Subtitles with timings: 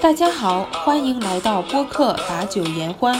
[0.00, 3.14] 大家好，欢迎来到播客《把酒言欢》，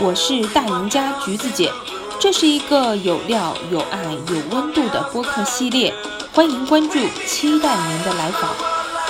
[0.00, 1.72] 我是大赢家橘子姐。
[2.20, 5.94] 这是一个有料、有爱、有温度的播客系列，
[6.34, 8.50] 欢迎关注，期待您的来访。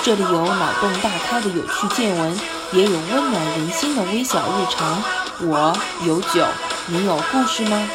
[0.03, 2.58] 这里有脑洞大开的有趣见闻。
[2.71, 5.01] 也有温暖人心的微小日常。
[5.41, 5.75] 我
[6.05, 6.45] 有酒，
[6.85, 7.89] 你有故事吗？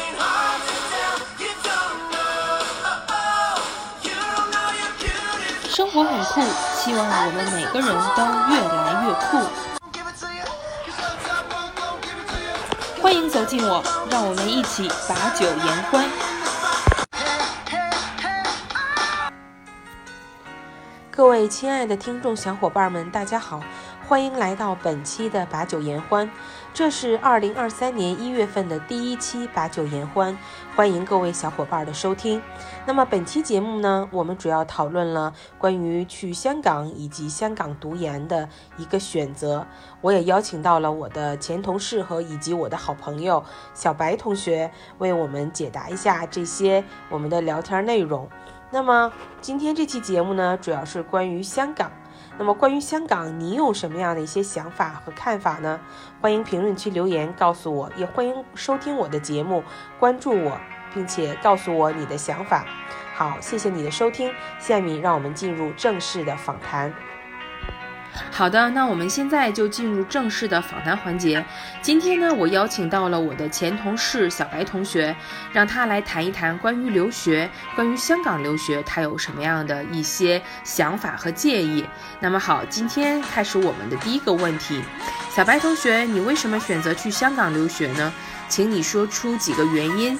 [5.69, 6.41] 生活很酷，
[6.75, 9.39] 希望我们每个人都越来越酷。
[13.01, 16.05] 欢迎走进我，让我们一起把酒言欢。
[21.11, 23.61] 各位亲爱的听众小伙伴们，大家好，
[24.07, 26.29] 欢迎来到本期的把酒言欢。
[26.75, 30.37] 这是二零二三年一月份的第一期把酒言欢，
[30.75, 32.39] 欢迎各位小伙伴的收听。
[32.85, 39.65] 那么本期节目呢，我们主要讨论了关于去香港以及香港读研的一个选择。
[40.01, 48.29] 我也邀请到了我的前同事和以及我的好朋友小白同学，为我们解答一下这些我们的聊天内容。
[48.69, 49.11] 那么
[49.41, 51.91] 今天这期节目呢，主要是关于香港。
[52.37, 55.79] 那么关于香港，你有什么样的一些想法和看法呢？
[56.21, 59.63] 欢迎评论区留言告诉我，也欢迎收听我的节目，
[59.97, 60.59] 关注我，
[60.93, 62.65] 并且告诉我你的想法。
[63.15, 66.93] 好，谢谢你的收听，下面让我们进入正式的访谈。
[68.31, 71.43] 好的，那我们现在就进入正式的访谈环节。
[71.81, 75.15] 今天呢，我邀请到了我的前同事小白同学，
[75.53, 81.85] 让他来谈一谈关于留学、关于香港留学，他有什么样的一些想法和建议。
[82.19, 84.83] 那么好，今天开始我们的第一个问题，
[85.33, 88.13] 小白同学，你为什么选择去香港留学呢？
[88.47, 90.19] 请你说出几个原因。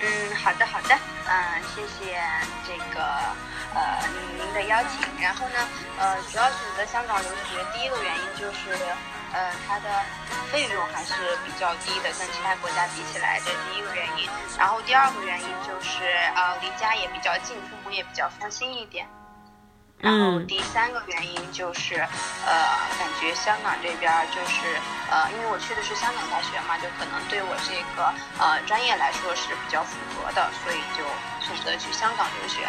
[0.00, 0.94] 嗯，好的，好的，
[1.26, 2.18] 嗯，谢谢
[4.72, 5.04] 邀请。
[5.20, 5.58] 然后呢，
[6.00, 8.72] 呃，主要选择香港留学，第一个原因就是，
[9.32, 9.88] 呃，它的
[10.50, 11.12] 费用还是
[11.44, 14.28] 比较低的，跟其他国家比起来，这第一个原因。
[14.58, 19.06] 然后第二个原因就是，呃，离家也比较近，父母也比较放心一点。
[20.02, 22.52] 然后嗯第三个原因就是，呃，
[22.98, 24.58] 感觉香港这边儿就是，
[25.08, 28.12] 呃，因为我去的是香港大学嘛，就可能对我这个
[28.42, 31.06] 呃专业来说是比较符合的，所以就
[31.38, 32.66] 选择去香港留学。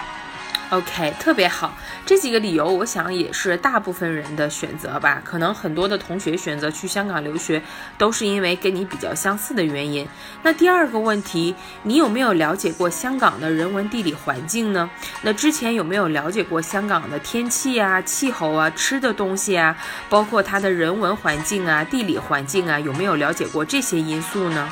[0.74, 1.72] OK，特别好。
[2.04, 5.22] 这几个理由，我想也是大部分人的选择吧。
[5.24, 7.62] 可能很多的同学选择去香港留学，
[7.96, 10.08] 都是因为跟你比较相似的原因。
[10.42, 11.54] 那第二个问题，
[11.84, 14.90] 你有没有了解过香港的人文地理环境呢？
[15.22, 19.78] 那之前有没有了解过香港的天气啊、气候啊、吃的东西啊，
[20.10, 24.68] 包括它的人文环境啊、地理环境啊，有没有了解过这些因素呢？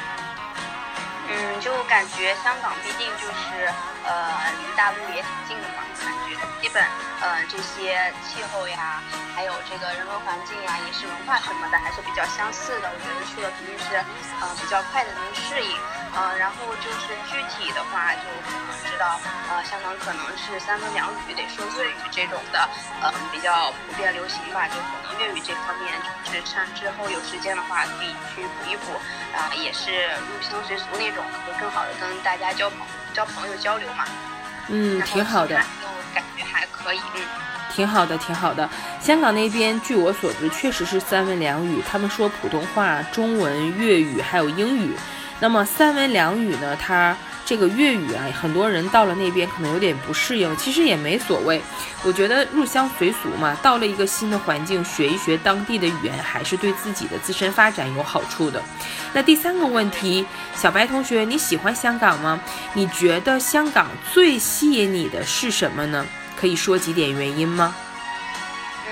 [1.29, 3.67] 嗯，就感觉香港毕竟就是
[4.03, 4.11] 呃
[4.59, 5.63] 离大陆也挺近的
[6.79, 9.01] 呃这些气候呀，
[9.35, 12.87] 还有这个人文环境呀，饮食文化什么的还是比较相似的。
[12.87, 13.95] 我觉得去了肯定是
[14.39, 15.71] 呃比较快的能适应。
[16.13, 19.17] 呃，然后就是具体的话，就可能知道
[19.47, 22.59] 呃香港可能是三文两语，得说粤语这种的，
[23.01, 24.67] 呃比较普遍流行吧。
[24.67, 25.93] 就可能粤语这方面，
[26.25, 28.99] 就是趁之后有时间的话，可以去补一补。
[29.31, 32.79] 啊、也是入乡随俗那种，会更好的跟大家交朋
[33.13, 34.03] 交朋友交流嘛。
[34.67, 35.55] 嗯，挺好的。
[36.97, 37.21] 嗯。
[37.73, 38.69] 挺好的，挺好的。
[38.99, 44.93] 香港那边，据我所知，确实是三文两语，他们说普通话、中文、粤语还有英语。
[45.39, 47.15] 那么三文两语呢，它
[47.45, 51.61] 这个粤语啊，很多人到了那边可能有点不适应，其实也没所谓。
[52.03, 58.61] 我觉得入乡随俗嘛，到了一个新的环境，学一学当地的语言，还是对自己的自身发展有好处的。
[59.13, 60.25] 那第三个问题，
[60.55, 62.37] 小白同学，你喜欢香港吗？
[62.73, 66.05] 你觉得香港最吸引你的是什么呢？
[66.41, 67.75] 可以说几点原因吗？
[68.87, 68.91] 嗯，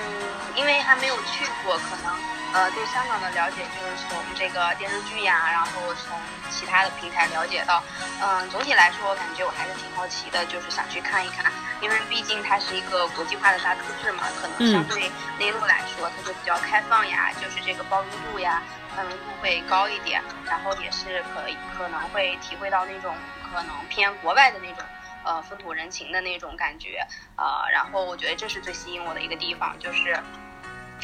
[0.53, 2.15] 因为还没有去过，可能
[2.53, 6.15] 呃对香港的了解就是从这个电视剧呀，然后从
[6.51, 7.81] 其他的平台了解到。
[8.21, 11.51] 嗯、总体来说，我感觉我还是挺好奇的，就是想去看一看，
[11.81, 15.09] 因为毕竟它是一个国际化的大都市嘛，可能相对
[15.39, 18.61] 内陆来说，它就比较开放呀，就是这个包容度呀、
[18.93, 24.85] 宽容度会高一点，然后也是可以可能会体会到那种可能偏国外的那种。
[25.23, 27.05] 呃，风土人情的那种感觉，
[27.35, 30.17] 呃，然后我觉得这是最吸引我的一个地方，就是，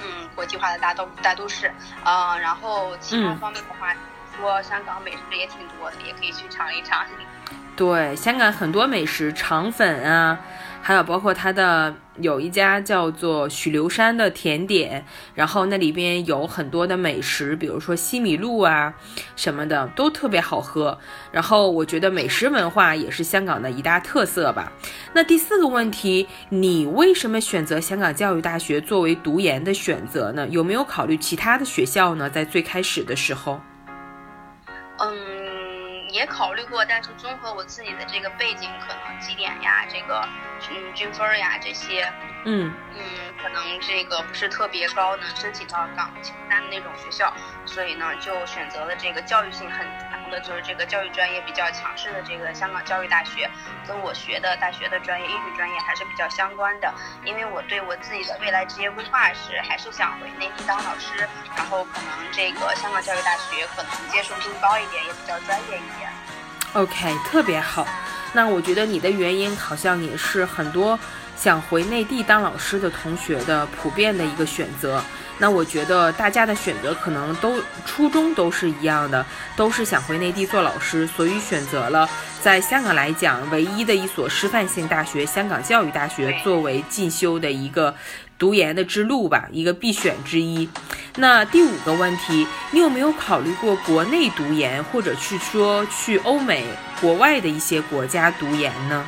[0.01, 1.71] 嗯，国际化的大都大都市，
[2.03, 3.93] 呃，然后其他嗯方面的话，
[4.37, 7.05] 说香港美食也挺多的，也可以去尝一尝。
[7.75, 10.39] 对，香港很多美食，肠粉啊，
[10.81, 15.03] 还有包括它的有一家叫做许留山的甜点，
[15.33, 18.93] 然后那里边有很多的美食，比如说西米露啊
[19.35, 20.97] 什么的，都特别好喝。
[21.31, 24.71] 然后我觉得美食文化也是香港的一大特色吧。
[25.13, 30.47] 那第四个问题，你为什么选择香港教育大学作为读研的选择呢？
[30.49, 32.29] 有没有考虑其他的学校呢？
[32.29, 33.59] 在最开始的时候，
[36.15, 40.25] 也考虑过，但是综合我自己的这个背景，可能绩点呀，这个
[40.71, 42.09] 嗯均分呀这些，
[42.45, 43.03] 嗯嗯，
[43.41, 47.33] 可能这个不是特别高，能申请到港前三的那种学校，
[47.65, 53.51] 所以呢，就选择了这个教育性很强的，就是这个教育专业比较强势的这个香港教育大学，
[53.85, 56.93] 跟我学的大学的专业英语专业还是比较相关的。
[57.25, 61.27] 因为我对我自己的未来职业规划是，还是想回内地当老师，
[61.57, 66.04] 然后可能这个香港教育大学可能接受度高一点，也比较专业一点。
[66.75, 67.87] ，OK，特别好。
[68.33, 70.99] 那我觉得你的原因好像也是很多
[71.37, 75.01] 想回内地当老师的同学的普遍的一个选择。
[75.37, 79.25] 那我觉得大家的选择可能都初衷都是一样的，
[79.57, 82.09] 都是想回内地做老师，所以选择了
[82.41, 87.93] 在香港来讲唯一的一所师范性大学——香港教育大学作为进修的一个
[88.37, 90.69] 读研的之路吧，一个必选之一。
[91.15, 96.65] 那第五个问题，你有没有考虑过国内读研，或者去说去欧美、
[96.99, 99.07] 国外的一些国家读研呢？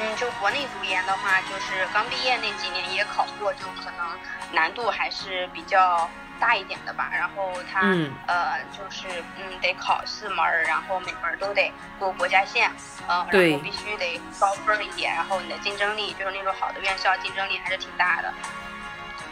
[0.00, 4.06] 嗯，就国内读研的话，就是刚毕业那几年也考过，就可能
[4.52, 6.08] 难度还是比较
[6.40, 7.10] 大一点的吧。
[7.12, 9.06] 然后它、嗯呃就是
[9.36, 12.70] 嗯得考四门儿，然后每门儿都得过国家线，
[13.06, 18.32] 嗯、对然后必须得高分儿一点，然后你的竞争力就是那种好的院校竞争力还是挺大的。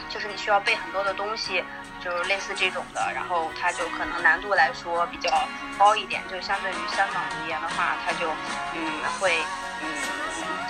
[0.08, 1.62] 就是你需要背很多的东西，
[2.02, 5.30] 就是类似这种的，然后它就可能难度来说比较
[5.78, 8.30] 高一点，就相对于香港读研的话，它就
[8.74, 9.36] 嗯会
[9.82, 9.88] 嗯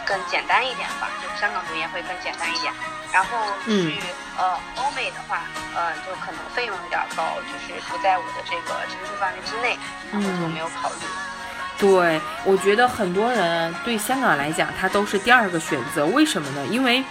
[0.04, 2.72] 更简单一点吧，就香港读研会更简单一点。
[3.12, 4.00] 然后嗯去、
[4.36, 5.42] 呃欧美的话，
[5.74, 9.78] 呃就可能费用有点高，就是不在我的这个承受范围之内，
[10.12, 10.96] 然后就没有考虑。
[11.78, 16.04] 对，我觉得很多人对香港来讲，它都是第二个选择。
[16.06, 16.66] 为什么呢？
[16.66, 17.04] 因为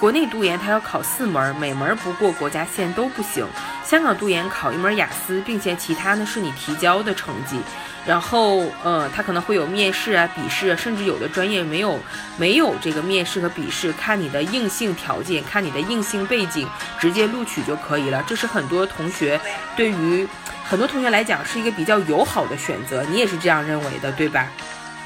[0.00, 3.46] 国内读研它要考四门，每门不过国家线都不行。
[3.84, 7.60] 香港读研考一门雅思，并且其他呢是你提交的成绩。
[8.06, 12.00] 然后，呃，他可能会有面试啊、笔试啊，甚至有的专业没有
[12.38, 16.66] 没有这个面试和笔试，看你的硬性条件，看你的硬性背景，
[16.98, 18.24] 直接录取就可以了。
[18.26, 19.38] 这是很多同学
[19.76, 20.26] 对于
[20.64, 24.48] 很多同学来讲是一个比较友好的选择，你也是这样认为的，对吧？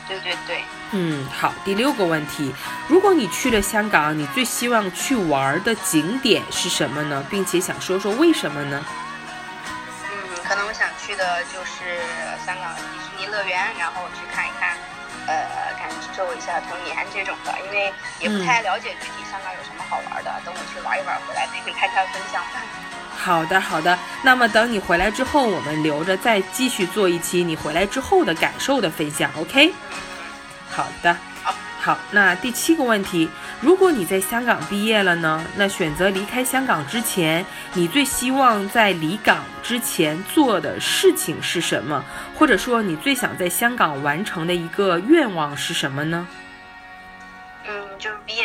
[0.06, 0.58] 对对对。
[0.92, 1.52] 嗯，好。
[1.64, 2.54] 第六个问题，
[2.86, 7.24] 如果你去了香港，你最希望去玩的景点是什么呢？
[7.28, 8.84] 并且想说说为什么呢？
[10.04, 12.00] 嗯，可能我想去的就是
[12.46, 14.76] 香港迪士尼乐园，然后去看一看，
[15.26, 22.62] 呃，感受一下童年这种的，因为也不太了解具体香港有什么好玩的，等我去玩一玩回来再跟大家分享吧。
[23.16, 23.98] 好的，好的。
[24.22, 29.72] 那么等你回来之后，我们留着再继续做一期你回来之后的感受的分享，OK？
[30.74, 31.98] 好的，好，好。
[32.10, 33.30] 那第七个问题，
[33.60, 35.40] 如果你在香港毕业了呢？
[35.56, 42.04] 那选择离开香港之前，你最希望在离港之前做的事情是什么？
[42.34, 46.26] 或者说，你最想在香港完成的一个愿望是什么呢？
[47.68, 48.43] 嗯，就是毕业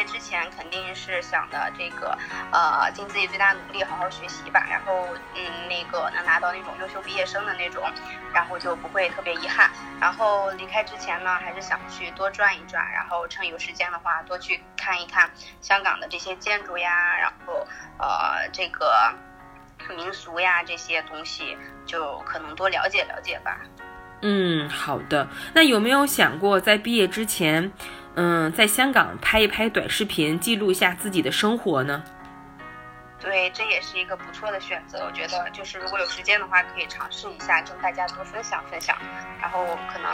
[0.69, 2.16] 肯定是想的这个，
[2.51, 7.83] 呃，尽自己最大努力好好学习吧，然后嗯，那个能拿到那种优秀毕业生的那种，
[8.32, 9.72] 然后就不会特别遗憾。
[10.00, 15.27] 然后离开之前呢，还是想去多转一转，然后趁有时间的话，多去看一看
[15.60, 17.65] 香港的这些建筑呀，然后
[17.98, 19.12] 呃这个
[19.98, 23.58] 民俗呀这些东西，就可能多了解了解吧。
[24.22, 25.27] 嗯，好的。
[25.53, 27.72] 那有没有想过在毕业之前，
[28.21, 32.03] 嗯，在香港拍一拍短视频，记录一下自己的生活呢？
[33.17, 35.05] 对，这也是一个不错的选择。
[35.05, 38.93] 我觉得，就是如果有时间的话，可以尝试一下，跟大家多分享分享。
[39.41, 40.11] 然后可能，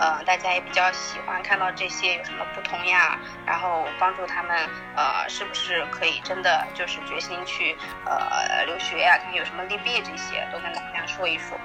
[0.00, 4.56] 呃，大家也比较喜欢看到这些有什么不同呀，然后帮助他们，
[4.96, 9.16] 呃，是不是可以真的就是决心去呃留学呀？
[9.22, 11.56] 看有什么利弊这些，都跟大家说一说。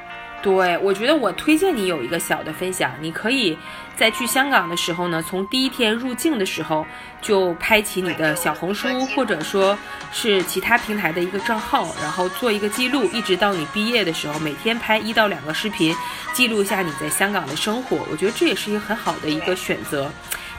[0.41, 3.58] 对，我觉得我推荐你有一个小的分享，你可以
[3.98, 6.88] 在去香港的时候呢，从第一天入境的时候
[7.22, 9.77] 就拍起你的小红书，或者说
[10.13, 15.93] 是其他平台的一个账号，然后做一个记录，一直到你毕业的时候，每天拍一到两个视频，
[16.31, 18.05] 记录一下你在香港的生活。
[18.10, 20.10] 我觉得这也是一个很好的一个选择，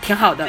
[0.02, 0.46] 挺好的。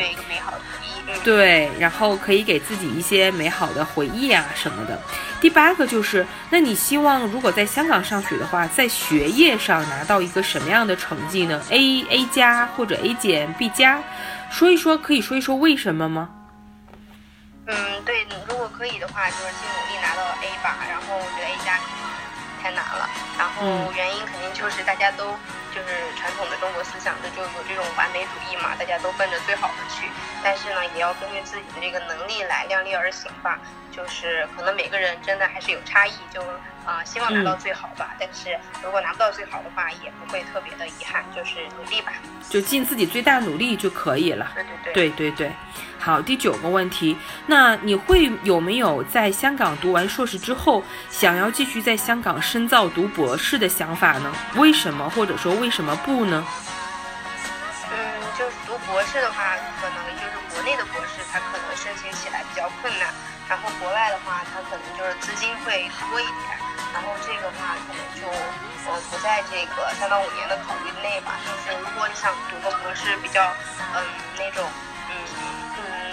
[1.23, 4.99] 对，然后可以给自己一些美好的回忆啊什么的。
[5.39, 14.01] 第八个就是，那你希望如果在香港上学的话，在学业上拿到一个什么样的成绩呢？A A 加或者 A 减 B 加，
[14.49, 16.29] 说一说，可以说一说为什么吗？
[17.67, 20.77] 嗯，对，如果可以的话，就是尽努力拿到 A 吧。
[20.89, 21.77] 然后我觉得 A 加
[22.61, 23.09] 太难了。
[23.37, 25.33] 然后嗯原因肯定就是大家都
[25.73, 30.07] 就是传统的中国思想的就有这种完美主义嘛，大家都奔着最好的去。
[30.43, 33.59] 但是呢，也要根据自己的这个能力来量力而行吧。
[33.91, 36.41] 就是可能每个人真的还是有差异，就
[36.85, 38.15] 啊、呃希望拿到嗯最好吧。
[38.17, 42.13] 但是如果拿不到最好的话，也不会特别的遗憾，就是努力吧。
[42.49, 44.49] 就尽自己最大努力就可以了。
[44.55, 44.93] 对对对。
[44.93, 45.51] 对对对，
[46.01, 47.15] 好，第九个问题，
[47.45, 54.33] 那你会有没有在香港读完硕士之后，想要继续在香港深造读博士的想法呢？
[54.55, 56.43] 为什么，或者说为什么不呢？
[57.93, 57.95] 嗯，
[58.35, 63.13] 就是读博士的话，可能就是国内的博士，他可能申请起来比较困难，
[63.47, 66.57] 然后国外的话，他可能就是资金会多一点，
[66.97, 68.25] 然后这个话可能就
[68.89, 71.37] 呃不在这个三到五年的考虑内吧。
[71.45, 73.53] 就是如果你想读个博士，比较
[73.93, 74.01] 嗯
[74.39, 74.65] 那种
[75.37, 75.39] 嗯
[75.77, 76.11] 嗯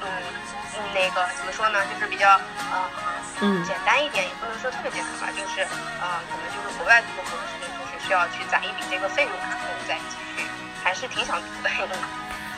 [0.00, 0.06] 嗯
[0.76, 2.28] 嗯那个怎么说呢，就是比较
[2.72, 2.90] 呃
[3.40, 5.62] 嗯简单一点，也不能说特别简单吧，就是
[6.00, 10.46] 呃可能就是国外读的博士，就是需要去攒一笔这个费用，然后再继续，
[10.82, 11.68] 还是挺想读的。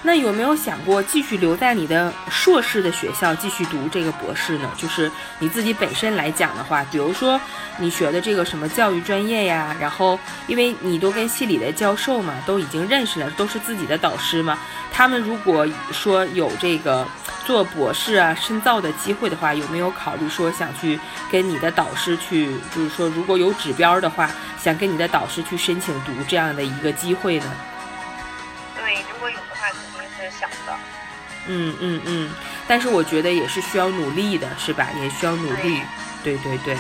[0.06, 4.70] 那有没有想过继续留在你的硕士的学校继续读这个博士呢？
[4.76, 5.10] 就是
[5.40, 7.40] 你自己本身来讲的话，比如说
[7.76, 14.56] 你学的这个什么教育专业呀，然后因为你都跟系里的教授嘛都已经认识了，都是自己的导师嘛，
[14.92, 17.04] 他们如果说有这个
[17.44, 21.00] 做博士啊深造的机会的话，有没有考虑说想去
[21.32, 27.52] 跟你的导师去，就是说如果有指标的话，想跟你的导师去申请读这样的一个机会呢？
[31.48, 32.30] 嗯嗯嗯，
[32.66, 34.88] 但是我觉得也是需要努力的，是吧？
[35.00, 35.80] 也需要努力。
[36.24, 36.76] 对对对，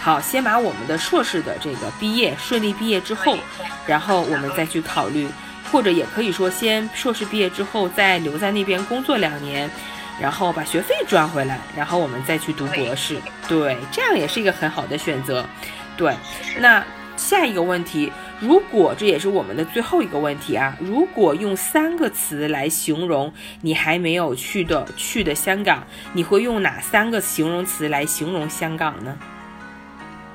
[0.00, 3.38] 好，先把我们的硕士的这个毕业顺利毕业之后，
[3.86, 5.26] 然后我们再去考虑，
[5.70, 9.70] 或者也可以说先硕士毕业之后再留在那边工作两年，
[10.20, 13.16] 然后把学费赚回来，然后我们再去读博士。
[13.48, 15.46] 对，这样也是一个很好的选择。
[15.96, 16.14] 对，
[16.58, 16.84] 那
[17.16, 29.16] 下一个问题，如果这也是我们的最后一个问题啊，如果用三个词来形容你还没有去的去的香港，你会用哪三个形容词来形容香港呢？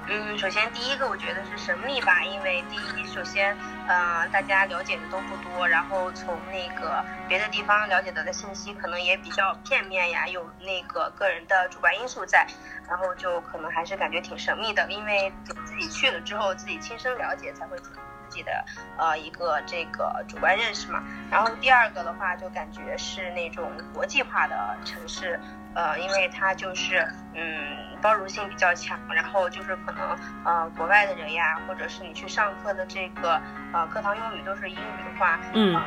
[0.10, 3.54] 嗯，首先第一个我觉得是神秘吧，因为第一，首先，
[3.90, 12.48] 呃，大家了解的都不多，然后从那个别的地方了解到的信息可能也比较片面呀，有那个个人的主观因素在，
[12.88, 17.92] 然后就可能还是感觉挺神秘的，因为自己去了之后，自己亲身了解才会自
[18.30, 18.66] 己的
[18.98, 21.04] 呃一个这个主观认识嘛。
[21.30, 25.38] 然后第二个的话，就感觉是那种国际化的城市，
[25.78, 33.40] 呃，因为它就是嗯包容性比较强，然后就是可能呃国外的人呀，或者是你去上课的这个
[33.72, 35.82] 呃课堂用语都是英语的话，嗯呃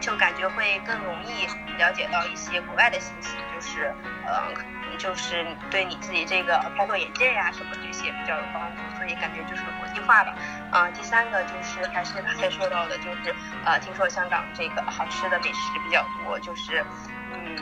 [0.00, 1.46] 就感觉会更容易
[1.78, 3.94] 了解到一些国外的信息，就是
[4.26, 4.52] 呃
[4.98, 10.34] 就是对你自己这个开拓眼界呀什么这些比较有帮助，所以感觉就是国际化吧。
[10.72, 16.84] 啊、第三个就是还是刚才说到的，就是呃，听说香港这个好吃的美食比较多，就是
[17.32, 17.56] 嗯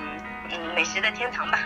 [0.52, 1.58] 嗯美食的天堂吧。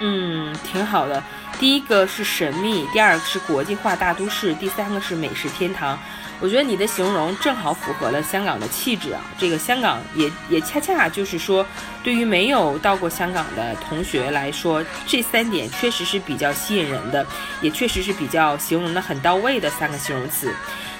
[0.00, 1.22] 嗯，挺好的。
[1.58, 5.98] 第一个是神秘，第二个是国际化大都市，第三个是美食天堂。
[6.40, 9.20] 我觉得你的形容正好符合了香港的气质啊。
[9.38, 11.64] 这个香港也也恰恰就是说，
[12.02, 17.24] 对于没有到过香港的同学来说，这三点确实是比较吸引人的，
[17.60, 20.52] 也确实是比较形容的很到位的三个形容词。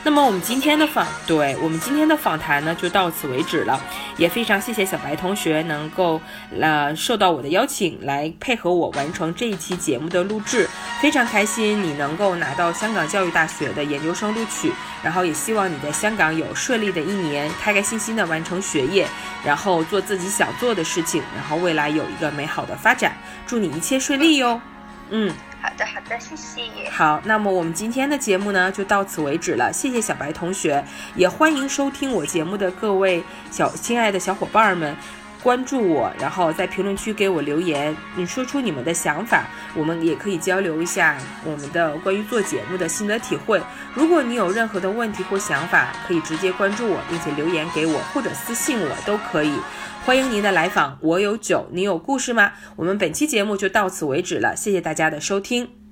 [0.07, 3.81] 那么我们今天的访，对我们今天的访谈呢，就到此为止了。
[4.19, 6.21] 也非常谢谢小白同学能够
[6.61, 10.69] 呃受到我的邀请来配合我完成这一期节目的录制，
[11.01, 14.71] 非常开心你能够拿到香港教育大学的研究生录取，
[15.03, 19.09] 然后也希望你在香港有顺利的一年，开开心心的完成学业，
[19.43, 24.61] 然后做自己想做的事情，然后未来有一个美好的发展，祝你一切顺利哟。
[25.09, 25.35] 嗯。
[25.65, 26.91] 好的，好的，谢谢。
[26.91, 34.95] 好，那么我们今天的节目呢就到此为止了，谢谢小白同学，也欢迎收听我节目的各位小亲爱的小伙伴们。
[35.43, 39.45] 关注我，然后在评论区给我留言，你说出你们的想法，
[39.75, 43.63] 我们也可以交流一下我们的关于做节目的心得体会。
[43.93, 49.59] 如果你有任何的问题或想法，可以直接关注我，并且留言给我，或者私信我都可以。
[50.05, 52.53] 欢迎您的来访，我有酒，你有故事吗？
[52.77, 55.84] 我们本期节目就到此为止了，谢谢大家的收听。